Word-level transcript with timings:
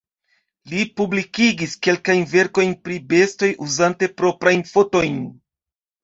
Li 0.69 0.83
publikigis 0.99 1.75
kelkajn 1.87 2.23
verkojn 2.31 2.73
pri 2.87 2.97
bestoj 3.11 3.49
uzante 3.67 4.09
proprajn 4.23 4.65
fotojn. 4.71 5.21